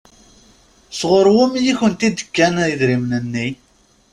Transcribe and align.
Sɣur 0.99 1.25
wumi 1.33 1.61
i 1.71 1.73
kent-d-kan 1.79 2.55
idrimen-nni? 2.73 3.47